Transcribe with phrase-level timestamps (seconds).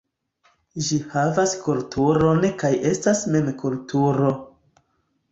[0.85, 4.31] Ĝi havas kulturon kaj estas mem kulturo.